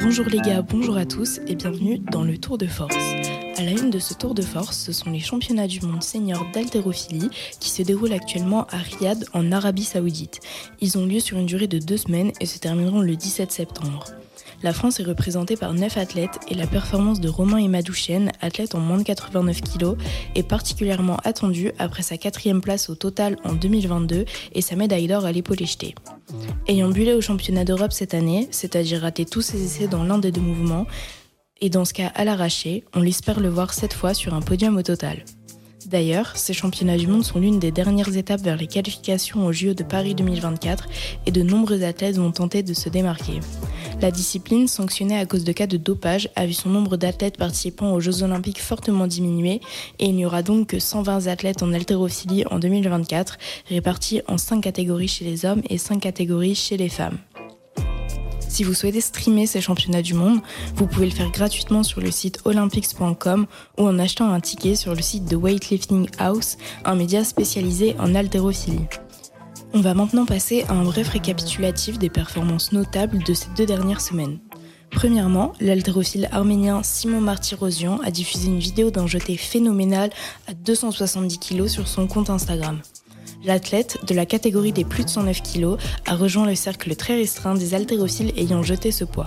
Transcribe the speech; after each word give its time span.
Bonjour 0.00 0.26
les 0.26 0.40
gars, 0.40 0.62
bonjour 0.62 0.96
à 0.96 1.06
tous 1.06 1.40
et 1.46 1.54
bienvenue 1.54 1.98
dans 1.98 2.22
le 2.22 2.36
Tour 2.36 2.58
de 2.58 2.66
Force, 2.66 2.94
à 3.56 3.64
la 3.64 3.72
une 3.72 3.90
de 3.90 3.98
ce 3.98 4.14
Tour 4.14 4.34
de 4.34 4.40
Force, 4.40 4.78
ce 4.78 4.92
sont 4.92 5.10
les 5.10 5.20
championnats 5.20 5.66
du 5.66 5.80
monde 5.82 6.02
senior 6.02 6.44
d'haltérophilie 6.54 7.28
qui 7.60 7.68
se 7.68 7.82
déroulent 7.82 8.14
actuellement 8.14 8.66
à 8.70 8.78
Riyad 8.78 9.26
en 9.34 9.52
Arabie 9.52 9.84
Saoudite. 9.84 10.40
Ils 10.80 10.96
ont 10.96 11.04
lieu 11.04 11.20
sur 11.20 11.36
une 11.36 11.46
durée 11.46 11.66
de 11.66 11.78
deux 11.78 11.98
semaines 11.98 12.32
et 12.40 12.46
se 12.46 12.58
termineront 12.58 13.00
le 13.00 13.14
17 13.14 13.52
septembre. 13.52 14.06
La 14.62 14.72
France 14.72 15.00
est 15.00 15.04
représentée 15.04 15.56
par 15.56 15.74
9 15.74 15.96
athlètes 15.98 16.38
et 16.48 16.54
la 16.54 16.66
performance 16.66 17.20
de 17.20 17.28
Romain 17.28 17.58
Emadouchen, 17.58 18.30
athlète 18.40 18.74
en 18.74 18.80
moins 18.80 18.98
de 18.98 19.02
89 19.02 19.60
kg, 19.60 19.96
est 20.34 20.44
particulièrement 20.44 21.16
attendue 21.24 21.72
après 21.78 22.02
sa 22.02 22.16
quatrième 22.16 22.60
place 22.60 22.88
au 22.88 22.94
total 22.94 23.36
en 23.44 23.52
2022 23.52 24.24
et 24.54 24.60
sa 24.60 24.76
médaille 24.76 25.08
d'or 25.08 25.24
à 25.24 25.32
l'épaule 25.32 25.58
jetée. 25.66 25.94
Ayant 26.68 26.88
bullé 26.88 27.12
au 27.12 27.20
championnat 27.20 27.64
d'Europe 27.64 27.92
cette 27.92 28.14
année, 28.14 28.48
c'est-à-dire 28.50 29.02
raté 29.02 29.26
tous 29.26 29.42
ses 29.42 29.62
essais 29.62 29.88
dans 29.88 30.04
l'un 30.04 30.18
des 30.18 30.30
deux 30.30 30.40
mouvements, 30.40 30.86
et 31.62 31.70
dans 31.70 31.86
ce 31.86 31.94
cas 31.94 32.12
à 32.14 32.24
l'arraché, 32.24 32.84
on 32.92 33.00
l'espère 33.00 33.40
le 33.40 33.48
voir 33.48 33.72
cette 33.72 33.94
fois 33.94 34.12
sur 34.12 34.34
un 34.34 34.42
podium 34.42 34.76
au 34.76 34.82
total. 34.82 35.24
D'ailleurs, 35.86 36.36
ces 36.36 36.52
championnats 36.52 36.96
du 36.96 37.06
monde 37.06 37.24
sont 37.24 37.38
l'une 37.38 37.58
des 37.58 37.70
dernières 37.70 38.16
étapes 38.16 38.40
vers 38.40 38.56
les 38.56 38.66
qualifications 38.66 39.46
au 39.46 39.52
JO 39.52 39.74
de 39.74 39.82
Paris 39.82 40.14
2024 40.14 40.88
et 41.26 41.30
de 41.30 41.42
nombreux 41.42 41.82
athlètes 41.82 42.16
vont 42.16 42.32
tenter 42.32 42.62
de 42.62 42.72
se 42.72 42.88
démarquer. 42.88 43.40
La 44.00 44.10
discipline, 44.10 44.68
sanctionnée 44.68 45.18
à 45.18 45.26
cause 45.26 45.44
de 45.44 45.52
cas 45.52 45.66
de 45.66 45.76
dopage, 45.76 46.30
a 46.34 46.46
vu 46.46 46.52
son 46.52 46.70
nombre 46.70 46.96
d'athlètes 46.96 47.36
participant 47.36 47.92
aux 47.92 48.00
Jeux 48.00 48.22
Olympiques 48.22 48.60
fortement 48.60 49.06
diminuer 49.06 49.60
et 49.98 50.06
il 50.06 50.16
n'y 50.16 50.26
aura 50.26 50.42
donc 50.42 50.68
que 50.68 50.78
120 50.78 51.26
athlètes 51.26 51.62
en 51.62 51.72
haltérophilie 51.72 52.44
en 52.50 52.58
2024, 52.58 53.38
répartis 53.68 54.22
en 54.26 54.38
5 54.38 54.60
catégories 54.60 55.08
chez 55.08 55.24
les 55.24 55.44
hommes 55.44 55.62
et 55.68 55.78
5 55.78 56.00
catégories 56.00 56.54
chez 56.54 56.76
les 56.76 56.88
femmes. 56.88 57.18
Si 58.52 58.64
vous 58.64 58.74
souhaitez 58.74 59.00
streamer 59.00 59.46
ces 59.46 59.62
championnats 59.62 60.02
du 60.02 60.12
monde, 60.12 60.42
vous 60.76 60.86
pouvez 60.86 61.06
le 61.06 61.14
faire 61.14 61.30
gratuitement 61.30 61.82
sur 61.82 62.02
le 62.02 62.10
site 62.10 62.40
olympics.com 62.44 63.46
ou 63.78 63.82
en 63.82 63.98
achetant 63.98 64.30
un 64.30 64.40
ticket 64.40 64.74
sur 64.74 64.94
le 64.94 65.00
site 65.00 65.24
de 65.24 65.36
Weightlifting 65.36 66.06
House, 66.18 66.58
un 66.84 66.94
média 66.94 67.24
spécialisé 67.24 67.96
en 67.98 68.14
haltérophilie. 68.14 68.84
On 69.72 69.80
va 69.80 69.94
maintenant 69.94 70.26
passer 70.26 70.66
à 70.68 70.74
un 70.74 70.84
bref 70.84 71.08
récapitulatif 71.08 71.98
des 71.98 72.10
performances 72.10 72.72
notables 72.72 73.24
de 73.24 73.32
ces 73.32 73.48
deux 73.56 73.64
dernières 73.64 74.02
semaines. 74.02 74.38
Premièrement, 74.90 75.54
l'haltérophile 75.58 76.28
arménien 76.30 76.82
Simon 76.82 77.22
Martyrosian 77.22 78.00
a 78.04 78.10
diffusé 78.10 78.48
une 78.48 78.58
vidéo 78.58 78.90
d'un 78.90 79.06
jeté 79.06 79.38
phénoménal 79.38 80.10
à 80.46 80.52
270 80.52 81.38
kg 81.38 81.68
sur 81.68 81.88
son 81.88 82.06
compte 82.06 82.28
Instagram. 82.28 82.82
L'athlète, 83.44 83.98
de 84.06 84.14
la 84.14 84.24
catégorie 84.24 84.72
des 84.72 84.84
plus 84.84 85.04
de 85.04 85.08
109 85.08 85.42
kg, 85.42 85.76
a 86.06 86.14
rejoint 86.14 86.46
le 86.46 86.54
cercle 86.54 86.94
très 86.94 87.16
restreint 87.16 87.54
des 87.54 87.74
haltérophiles 87.74 88.32
ayant 88.36 88.62
jeté 88.62 88.92
ce 88.92 89.04
poids. 89.04 89.26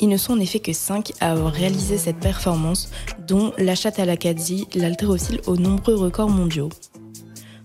Ils 0.00 0.08
ne 0.08 0.16
sont 0.16 0.34
en 0.34 0.40
effet 0.40 0.60
que 0.60 0.72
5 0.72 1.12
à 1.20 1.32
avoir 1.32 1.52
réalisé 1.52 1.98
cette 1.98 2.20
performance, 2.20 2.90
dont 3.26 3.52
Lachat 3.58 3.92
Alakadzi, 3.98 4.68
l'haltérophile 4.74 5.40
aux 5.46 5.56
nombreux 5.56 5.96
records 5.96 6.30
mondiaux. 6.30 6.68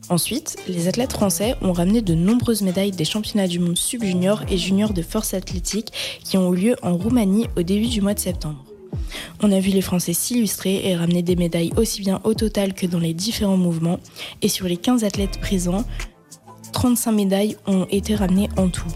Ensuite, 0.09 0.57
les 0.67 0.87
athlètes 0.87 1.13
français 1.13 1.55
ont 1.61 1.73
ramené 1.73 2.01
de 2.01 2.13
nombreuses 2.13 2.61
médailles 2.61 2.91
des 2.91 3.05
championnats 3.05 3.47
du 3.47 3.59
monde 3.59 3.77
sub-junior 3.77 4.43
et 4.49 4.57
junior 4.57 4.93
de 4.93 5.01
force 5.01 5.33
athlétique 5.33 5.93
qui 6.23 6.37
ont 6.37 6.53
eu 6.53 6.57
lieu 6.57 6.75
en 6.81 6.97
Roumanie 6.97 7.47
au 7.55 7.61
début 7.61 7.87
du 7.87 8.01
mois 8.01 8.13
de 8.13 8.19
septembre. 8.19 8.65
On 9.41 9.51
a 9.51 9.59
vu 9.59 9.71
les 9.71 9.81
Français 9.81 10.13
s'illustrer 10.13 10.87
et 10.87 10.95
ramener 10.95 11.21
des 11.21 11.35
médailles 11.35 11.73
aussi 11.75 12.01
bien 12.01 12.21
au 12.23 12.33
total 12.33 12.73
que 12.73 12.85
dans 12.85 12.99
les 12.99 13.13
différents 13.13 13.57
mouvements. 13.57 13.99
Et 14.41 14.47
sur 14.47 14.67
les 14.67 14.77
15 14.77 15.03
athlètes 15.03 15.39
présents, 15.41 15.85
35 16.71 17.11
médailles 17.11 17.57
ont 17.65 17.85
été 17.89 18.15
ramenées 18.15 18.49
en 18.57 18.69
tout. 18.69 18.87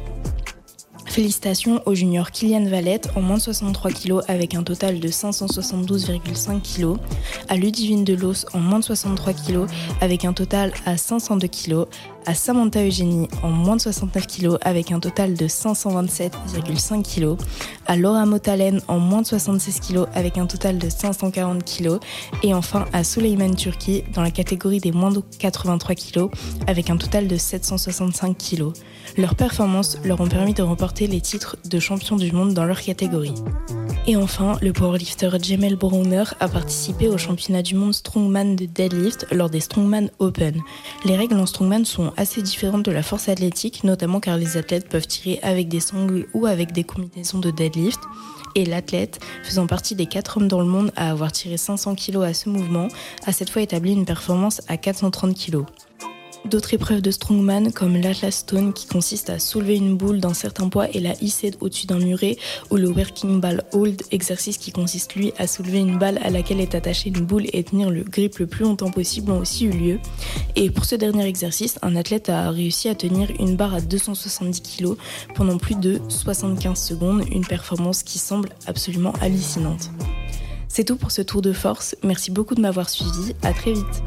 Félicitations 1.17 1.81
au 1.87 1.95
junior 1.95 2.29
Kylian 2.29 2.65
Valette 2.65 3.09
en 3.15 3.21
moins 3.21 3.37
de 3.37 3.41
63 3.41 3.91
kg 3.91 4.19
avec 4.27 4.53
un 4.53 4.61
total 4.61 4.99
de 4.99 5.07
572,5 5.07 6.61
kg, 6.61 6.99
à 7.49 7.55
Ludivine 7.55 8.03
Delos 8.03 8.45
en 8.53 8.59
moins 8.59 8.77
de 8.79 8.83
63 8.83 9.33
kg 9.33 9.65
avec 9.99 10.25
un 10.25 10.33
total 10.33 10.73
à 10.85 10.95
502 10.95 11.47
kg, 11.47 11.85
à 12.27 12.35
Samantha 12.35 12.85
Eugénie 12.85 13.27
en 13.41 13.49
moins 13.49 13.77
de 13.77 13.81
69 13.81 14.27
kg 14.27 14.57
avec 14.61 14.91
un 14.91 14.99
total 14.99 15.33
de 15.33 15.47
527,5 15.47 17.01
kg, 17.01 17.41
à 17.87 17.95
Laura 17.95 18.25
Motalen 18.25 18.81
en 18.87 18.99
moins 18.99 19.21
de 19.21 19.27
76 19.27 19.79
kg 19.79 20.05
avec 20.13 20.37
un 20.37 20.45
total 20.45 20.77
de 20.77 20.89
540 20.89 21.63
kg 21.63 21.97
et 22.43 22.53
enfin 22.53 22.85
à 22.93 23.03
Suleiman 23.03 23.55
Turki 23.55 24.03
dans 24.13 24.21
la 24.21 24.31
catégorie 24.31 24.79
des 24.79 24.91
moins 24.91 25.11
de 25.11 25.21
83 25.39 25.95
kg 25.95 26.27
avec 26.67 26.89
un 26.89 26.97
total 26.97 27.27
de 27.27 27.37
765 27.37 28.37
kg. 28.37 28.73
Leurs 29.17 29.35
performances 29.35 29.97
leur 30.03 30.21
ont 30.21 30.27
permis 30.27 30.53
de 30.53 30.61
remporter 30.61 31.07
les 31.07 31.21
titres 31.21 31.57
de 31.65 31.79
champion 31.79 32.17
du 32.17 32.31
monde 32.31 32.53
dans 32.53 32.65
leur 32.65 32.81
catégorie. 32.81 33.33
Et 34.09 34.15
enfin, 34.15 34.57
le 34.61 34.71
powerlifter 34.71 35.31
Jamel 35.41 35.75
Browner 35.75 36.23
a 36.39 36.47
participé 36.47 37.09
au 37.09 37.17
championnat 37.17 37.61
du 37.61 37.75
monde 37.75 37.93
strongman 37.93 38.55
de 38.55 38.65
deadlift 38.65 39.27
lors 39.31 39.49
des 39.49 39.59
Strongman 39.59 40.09
Open. 40.19 40.61
Les 41.03 41.17
règles 41.17 41.37
en 41.37 41.45
strongman 41.45 41.83
sont 41.83 42.13
assez 42.15 42.41
différentes 42.41 42.83
de 42.83 42.91
la 42.91 43.03
force 43.03 43.27
athlétique, 43.27 43.83
notamment 43.83 44.21
car 44.21 44.37
les 44.37 44.55
athlètes 44.55 44.87
peuvent 44.87 45.07
tirer 45.07 45.39
avec 45.43 45.67
des 45.67 45.81
sangles 45.81 46.25
ou 46.33 46.45
avec 46.45 46.71
des 46.71 46.85
combinaisons 46.85 47.39
de 47.39 47.51
deadlift. 47.51 47.99
Et 48.55 48.63
l'athlète, 48.63 49.19
faisant 49.43 49.67
partie 49.67 49.93
des 49.93 50.05
4 50.05 50.37
hommes 50.37 50.47
dans 50.47 50.61
le 50.61 50.67
monde 50.67 50.93
à 50.95 51.11
avoir 51.11 51.33
tiré 51.33 51.57
500 51.57 51.95
kg 51.95 52.23
à 52.23 52.33
ce 52.33 52.47
mouvement, 52.47 52.87
a 53.25 53.33
cette 53.33 53.49
fois 53.49 53.61
établi 53.61 53.91
une 53.91 54.05
performance 54.05 54.61
à 54.69 54.77
430 54.77 55.37
kg. 55.37 55.65
D'autres 56.49 56.73
épreuves 56.73 57.01
de 57.01 57.11
strongman 57.11 57.73
comme 57.73 57.97
l'Atlas 57.97 58.37
Stone 58.37 58.71
qui 58.71 58.87
consiste 58.87 59.29
à 59.29 59.37
soulever 59.37 59.75
une 59.75 59.97
boule 59.97 60.21
d'un 60.21 60.33
certain 60.33 60.69
poids 60.69 60.87
et 60.93 61.01
la 61.01 61.13
hisser 61.21 61.51
au-dessus 61.59 61.87
d'un 61.87 61.99
muret 61.99 62.37
ou 62.69 62.77
le 62.77 62.87
Working 62.87 63.41
Ball 63.41 63.65
Hold, 63.73 64.01
exercice 64.11 64.57
qui 64.57 64.71
consiste 64.71 65.15
lui 65.15 65.33
à 65.37 65.45
soulever 65.45 65.79
une 65.79 65.97
balle 65.97 66.19
à 66.23 66.29
laquelle 66.29 66.61
est 66.61 66.73
attachée 66.73 67.09
une 67.09 67.25
boule 67.25 67.47
et 67.51 67.65
tenir 67.65 67.89
le 67.89 68.03
grip 68.03 68.37
le 68.37 68.47
plus 68.47 68.63
longtemps 68.63 68.91
possible 68.91 69.31
ont 69.31 69.39
aussi 69.39 69.65
eu 69.65 69.71
lieu. 69.71 69.99
Et 70.55 70.69
pour 70.69 70.85
ce 70.85 70.95
dernier 70.95 71.25
exercice, 71.25 71.79
un 71.81 71.97
athlète 71.97 72.29
a 72.29 72.49
réussi 72.49 72.87
à 72.87 72.95
tenir 72.95 73.29
une 73.39 73.57
barre 73.57 73.73
à 73.73 73.81
270 73.81 74.61
kg 74.61 74.95
pendant 75.35 75.57
plus 75.57 75.75
de 75.75 75.99
75 76.07 76.81
secondes, 76.81 77.23
une 77.29 77.45
performance 77.45 78.03
qui 78.03 78.19
semble 78.19 78.49
absolument 78.67 79.11
hallucinante. 79.19 79.91
C'est 80.69 80.85
tout 80.85 80.95
pour 80.95 81.11
ce 81.11 81.21
tour 81.21 81.41
de 81.41 81.51
force, 81.51 81.97
merci 82.03 82.31
beaucoup 82.31 82.55
de 82.55 82.61
m'avoir 82.61 82.89
suivi, 82.89 83.33
à 83.41 83.51
très 83.51 83.73
vite. 83.73 84.03